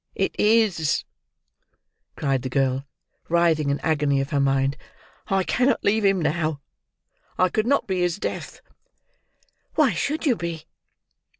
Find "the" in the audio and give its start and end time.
2.41-2.49